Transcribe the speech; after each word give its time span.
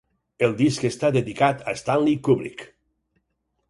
El 0.47 0.55
disc 0.61 0.87
està 0.89 1.13
dedicat 1.19 1.63
a 1.73 1.77
Stanley 1.83 2.19
Kubrick. 2.29 2.69